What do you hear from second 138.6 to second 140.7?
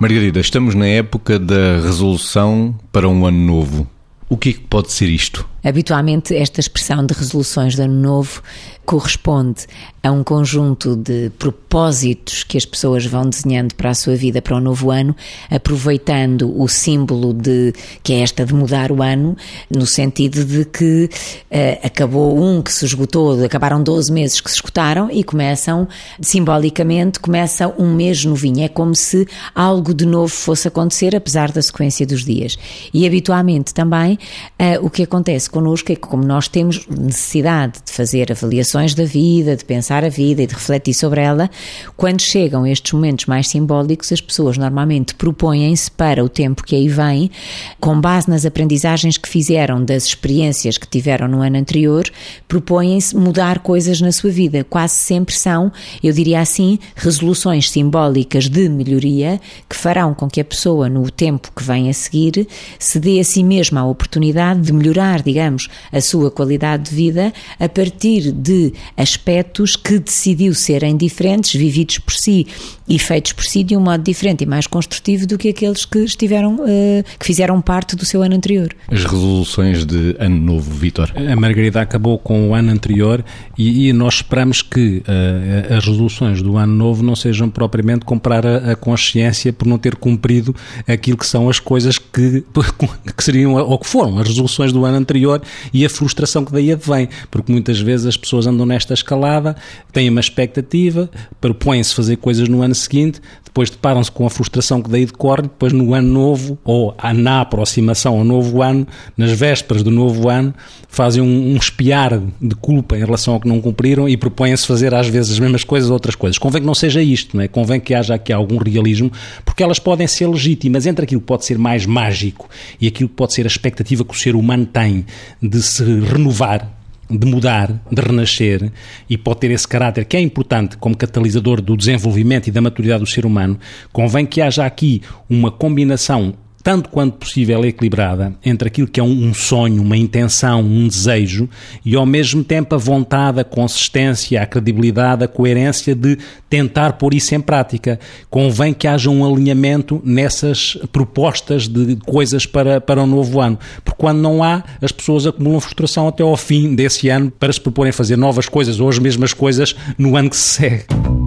aquilo que é um, sonho, uma intenção,